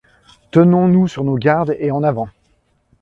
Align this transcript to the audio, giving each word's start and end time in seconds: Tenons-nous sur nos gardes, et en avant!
Tenons-nous 0.49 1.07
sur 1.07 1.23
nos 1.23 1.35
gardes, 1.37 1.75
et 1.77 1.91
en 1.91 2.01
avant! 2.01 2.27